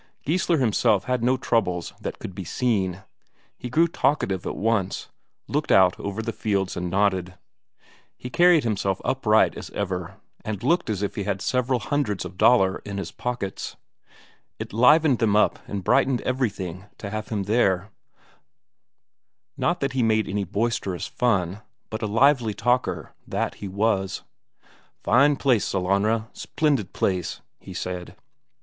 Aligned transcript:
Geissler 0.25 0.57
himself 0.59 1.03
had 1.03 1.23
no 1.23 1.37
troubles 1.37 1.93
that 2.01 2.17
could 2.17 2.33
be 2.33 2.43
seen; 2.43 3.03
he 3.55 3.69
grew 3.69 3.87
talkative 3.87 4.47
at 4.47 4.55
once, 4.55 5.09
looked 5.47 5.71
out 5.71 5.99
over 5.99 6.23
the 6.23 6.33
fields 6.33 6.75
and 6.75 6.89
nodded. 6.89 7.35
He 8.17 8.31
carried 8.31 8.63
himself 8.63 8.99
upright 9.05 9.55
as 9.55 9.69
ever, 9.75 10.15
and 10.43 10.63
looked 10.63 10.89
as 10.89 11.03
if 11.03 11.13
he 11.13 11.25
had 11.25 11.39
several 11.39 11.77
hundreds 11.79 12.25
of 12.25 12.35
Daler 12.35 12.81
in 12.83 12.97
his 12.97 13.11
pockets. 13.11 13.75
It 14.57 14.73
livened 14.73 15.19
them 15.19 15.35
up 15.35 15.59
and 15.67 15.83
brightened 15.83 16.21
everything 16.21 16.85
to 16.97 17.11
have 17.11 17.27
him 17.27 17.43
there; 17.43 17.91
not 19.55 19.81
that 19.81 19.93
he 19.93 20.01
made 20.01 20.27
any 20.27 20.45
boisterous 20.45 21.05
fun, 21.05 21.61
but 21.91 22.01
a 22.01 22.07
lively 22.07 22.55
talker, 22.55 23.13
that 23.27 23.53
he 23.61 23.67
was. 23.67 24.23
"Fine 25.03 25.35
place, 25.35 25.63
Sellanraa, 25.63 26.27
splendid 26.33 26.91
place," 26.91 27.41
he 27.59 27.75
said. 27.75 28.15